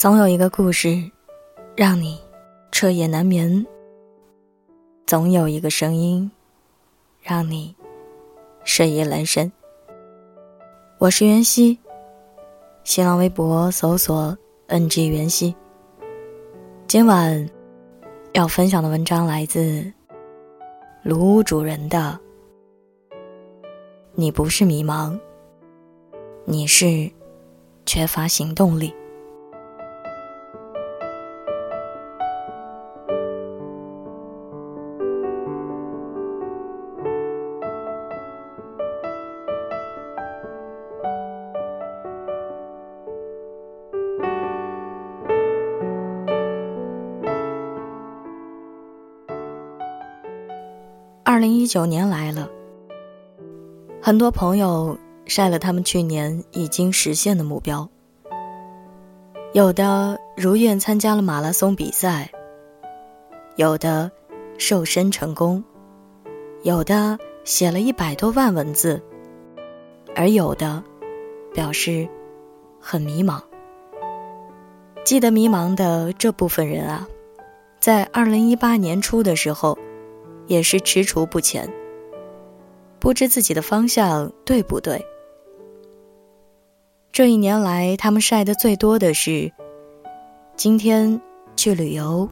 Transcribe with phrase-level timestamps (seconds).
[0.00, 1.10] 总有一个故事，
[1.76, 2.18] 让你
[2.72, 3.62] 彻夜难眠；
[5.06, 6.30] 总有一个声音，
[7.20, 7.76] 让你
[8.64, 9.52] 睡意阑珊。
[10.96, 11.78] 我是袁熙，
[12.82, 14.34] 新浪微博搜索
[14.68, 15.54] “ng 袁熙”。
[16.88, 17.46] 今晚
[18.32, 19.92] 要分享的文章来自
[21.02, 22.18] 卢主人的。
[24.14, 25.20] 你不是迷茫，
[26.46, 27.10] 你是
[27.84, 28.94] 缺乏行动力。
[51.40, 52.50] 二零一九年来了，
[54.02, 57.88] 很多朋友晒了他们去年已经实现的目标，
[59.54, 62.30] 有的如愿参加了马拉松比赛，
[63.56, 64.12] 有的
[64.58, 65.64] 瘦身成功，
[66.62, 69.02] 有的写了一百多万文字，
[70.14, 70.84] 而有的
[71.54, 72.06] 表示
[72.78, 73.40] 很迷茫。
[75.04, 77.08] 记得迷茫的这部分人啊，
[77.80, 79.78] 在二零一八年初的时候。
[80.50, 81.72] 也是踟蹰不前，
[82.98, 85.06] 不知自己的方向对不对。
[87.12, 89.52] 这一年来，他们晒的最多的是：
[90.56, 91.20] 今天
[91.54, 92.28] 去旅游，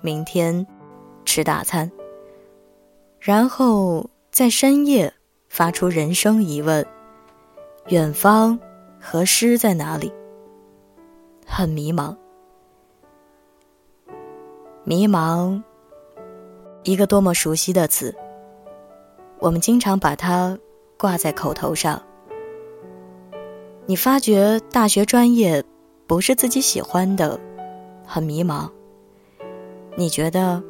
[0.00, 0.66] 明天
[1.26, 1.92] 吃大餐，
[3.20, 5.12] 然后在深夜
[5.50, 6.86] 发出人生疑问：
[7.88, 8.58] 远方
[8.98, 10.10] 和诗在哪里？
[11.46, 12.16] 很迷茫，
[14.84, 15.62] 迷茫。
[16.84, 18.14] 一个多么熟悉的词，
[19.38, 20.58] 我们经常把它
[20.98, 22.02] 挂在口头上。
[23.86, 25.62] 你发觉大学专业
[26.06, 27.38] 不是自己喜欢的，
[28.04, 28.68] 很迷茫。
[29.96, 30.62] 你觉得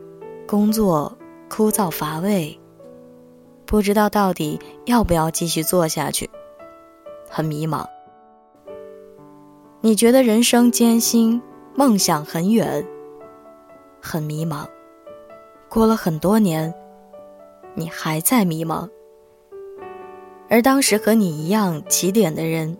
[0.47, 1.17] 工作
[1.49, 2.59] 枯燥乏味，
[3.65, 6.29] 不知道到底要不要继续做下去，
[7.31, 7.87] 很迷茫。
[9.81, 11.41] 你觉得人生艰辛，
[11.75, 12.87] 梦想很远，
[14.01, 14.67] 很迷茫。
[15.73, 16.75] 过了很多年，
[17.73, 18.87] 你还在迷茫，
[20.51, 22.77] 而当时和你一样起点的人，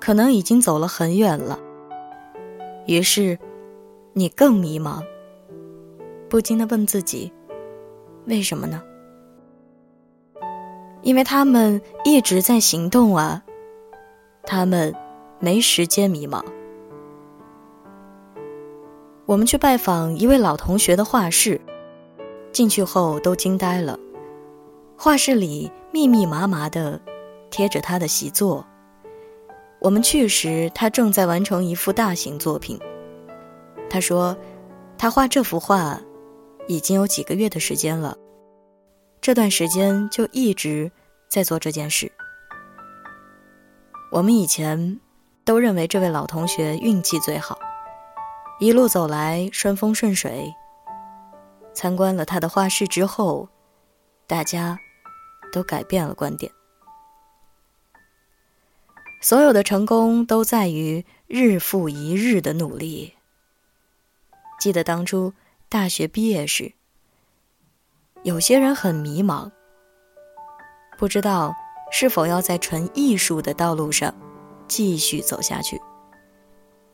[0.00, 1.58] 可能已经走了很远了。
[2.86, 3.38] 于是，
[4.14, 5.02] 你更迷茫，
[6.30, 7.30] 不禁的问自己：
[8.24, 8.82] 为什么呢？
[11.02, 13.44] 因为他们一直在行动啊，
[14.44, 14.94] 他们
[15.40, 16.42] 没时间迷茫。
[19.26, 21.60] 我们去拜访一位老同学的画室。
[22.54, 23.98] 进去后都惊呆了，
[24.96, 27.00] 画室里密密麻麻的
[27.50, 28.64] 贴着他的习作。
[29.80, 32.78] 我们去时，他正在完成一幅大型作品。
[33.90, 34.36] 他说，
[34.96, 36.00] 他画这幅画
[36.68, 38.16] 已经有几个月的时间了，
[39.20, 40.90] 这段时间就一直
[41.28, 42.10] 在做这件事。
[44.12, 45.00] 我们以前
[45.44, 47.58] 都认为这位老同学运气最好，
[48.60, 50.54] 一路走来顺风顺水。
[51.74, 53.48] 参观了他的画室之后，
[54.26, 54.78] 大家
[55.52, 56.50] 都改变了观点。
[59.20, 63.14] 所有的成功都在于日复一日的努力。
[64.60, 65.32] 记得当初
[65.68, 66.72] 大学毕业时，
[68.22, 69.50] 有些人很迷茫，
[70.98, 71.54] 不知道
[71.90, 74.14] 是否要在纯艺术的道路上
[74.68, 75.80] 继续走下去。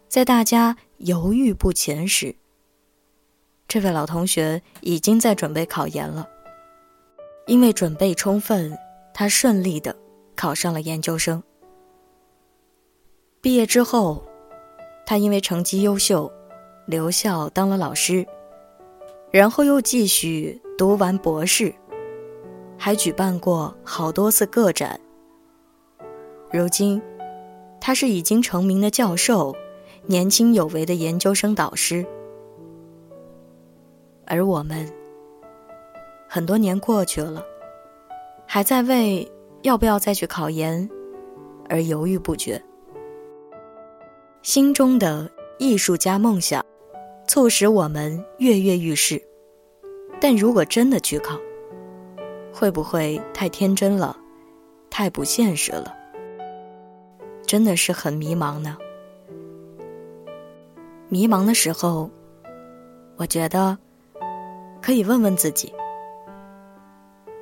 [0.08, 2.34] 在大家犹豫不前时，
[3.70, 6.28] 这位老同学已经在准备考研了，
[7.46, 8.76] 因为准备充分，
[9.14, 9.94] 他顺利的
[10.34, 11.40] 考上了研究生。
[13.40, 14.24] 毕业之后，
[15.06, 16.28] 他因为成绩优秀，
[16.84, 18.26] 留校当了老师，
[19.30, 21.72] 然后又继续读完博士，
[22.76, 25.00] 还举办过好多次个展。
[26.50, 27.00] 如今，
[27.80, 29.54] 他是已经成名的教授，
[30.06, 32.04] 年轻有为的研究生导师。
[34.30, 34.88] 而我们，
[36.28, 37.44] 很多年过去了，
[38.46, 39.28] 还在为
[39.62, 40.88] 要不要再去考研
[41.68, 42.62] 而犹豫不决。
[44.42, 45.28] 心中的
[45.58, 46.64] 艺术家梦想，
[47.26, 49.20] 促使我们跃跃欲试。
[50.20, 51.36] 但如果真的去考，
[52.52, 54.16] 会不会太天真了，
[54.88, 55.92] 太不现实了？
[57.44, 58.78] 真的是很迷茫呢。
[61.08, 62.08] 迷茫的时候，
[63.16, 63.76] 我觉得。
[64.82, 65.72] 可以问问自己：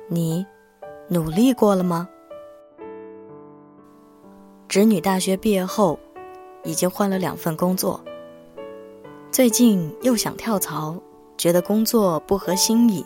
[0.07, 0.45] 你
[1.07, 2.07] 努力过了吗？
[4.67, 5.97] 侄女大学毕业后，
[6.63, 8.03] 已经换了两份工作，
[9.31, 10.95] 最近又想跳槽，
[11.37, 13.05] 觉得工作不合心意。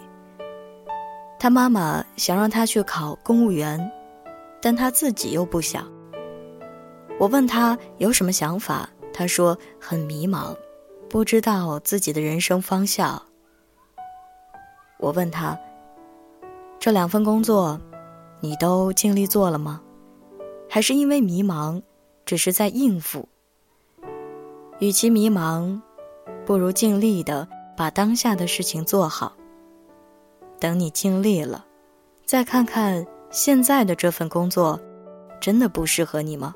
[1.39, 3.91] 他妈妈想让他去考公务员，
[4.61, 5.85] 但他自己又不想。
[7.19, 10.55] 我问他有什么想法，他说很迷茫，
[11.07, 13.21] 不知道自己的人生方向。
[15.03, 15.59] 我问他，
[16.79, 17.77] 这两份工作，
[18.39, 19.81] 你都尽力做了吗？
[20.69, 21.81] 还是因为迷茫，
[22.23, 23.27] 只是在应付？
[24.79, 25.81] 与其迷茫，
[26.45, 27.45] 不如尽力的
[27.75, 29.33] 把当下的事情做好。
[30.57, 31.65] 等你尽力了，
[32.23, 34.79] 再看看现在的这份工作，
[35.41, 36.55] 真的不适合你吗？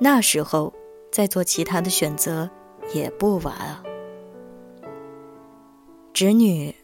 [0.00, 0.74] 那时候
[1.12, 2.50] 再做其他的选择
[2.92, 3.80] 也不晚啊。
[6.12, 6.74] 侄女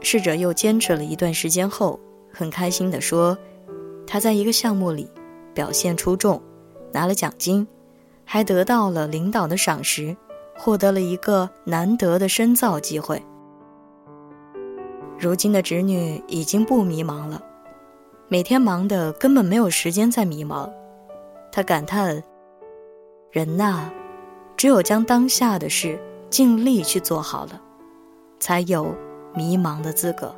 [0.00, 1.98] 试着又坚持了一段时间后，
[2.32, 3.36] 很开心地说
[4.06, 5.10] ：“他在一个项目里
[5.52, 6.40] 表现出众，
[6.92, 7.66] 拿了奖金，
[8.24, 10.16] 还得到了领导的赏识，
[10.56, 13.22] 获得了一个难得的深造机会。
[15.18, 17.42] 如今的侄女已经不迷茫了，
[18.28, 20.70] 每天忙的根本没有时间再迷茫。”
[21.50, 22.22] 她感叹。
[23.30, 23.90] 人呐，
[24.56, 27.60] 只有将当下的事尽力去做好了，
[28.40, 28.94] 才有
[29.38, 30.34] 迷茫的资格。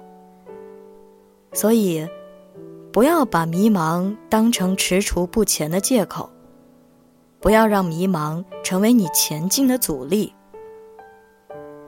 [1.55, 2.07] 所以，
[2.93, 6.29] 不要把迷茫当成踟蹰不前的借口，
[7.41, 10.35] 不要让迷茫成为你前进的阻力。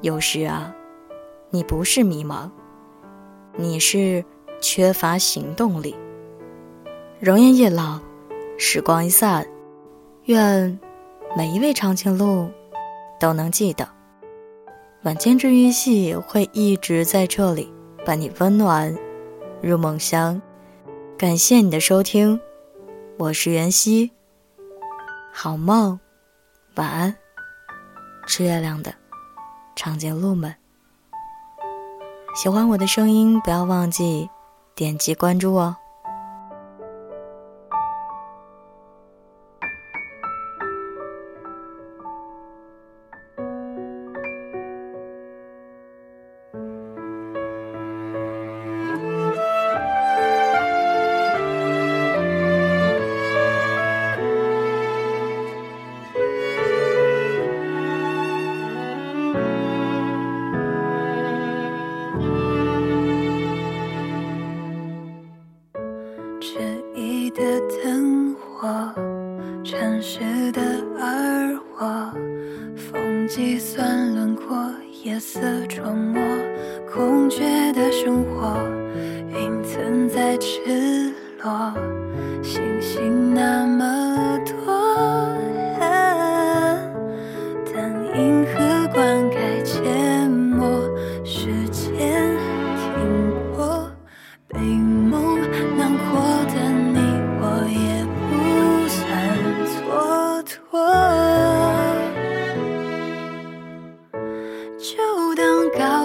[0.00, 0.75] 有时啊，
[1.50, 2.50] 你不是迷茫，
[3.56, 4.25] 你是
[4.61, 5.94] 缺乏行动力。
[7.20, 8.00] 容颜易老，
[8.56, 9.47] 时光一散，
[10.25, 10.79] 愿。
[11.35, 12.50] 每一位长颈鹿
[13.19, 13.88] 都能记得，
[15.05, 17.75] 晚间治愈系会一直在这里
[18.07, 18.97] 伴你温暖
[19.61, 20.41] 入梦乡。
[21.19, 22.41] 感谢你的收听，
[23.19, 24.13] 我是袁熙，
[25.33, 25.99] 好梦，
[26.77, 27.17] 晚安，
[28.29, 28.95] 吃月亮的
[29.75, 30.55] 长颈鹿们。
[32.37, 34.31] 喜欢我的声音，不要忘记
[34.77, 35.77] 点击关注哦。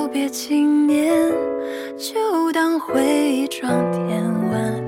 [0.08, 1.14] 别纪念，
[1.98, 4.87] 就当回忆装点完，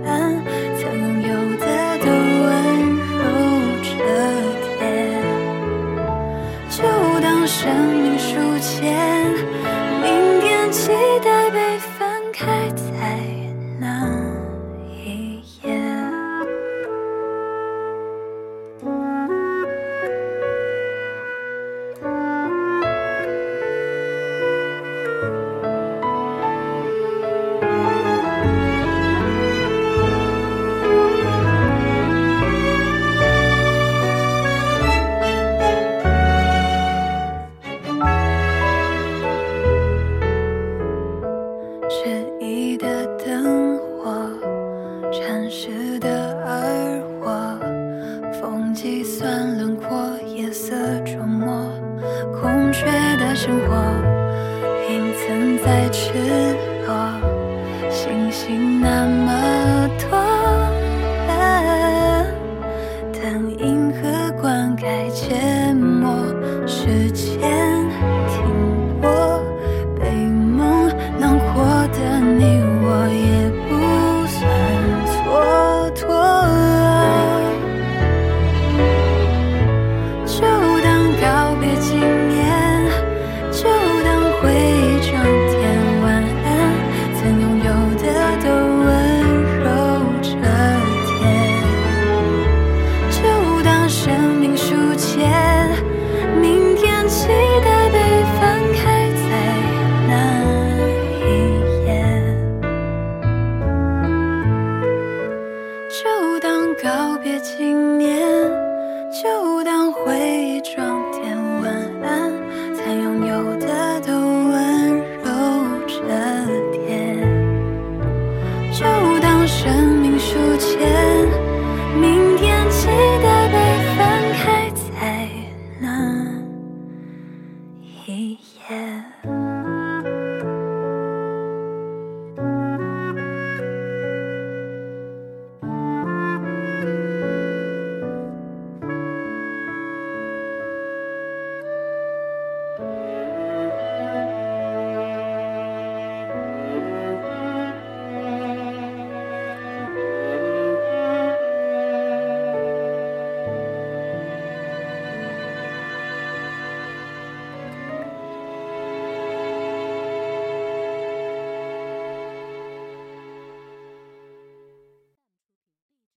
[58.32, 59.39] 心那么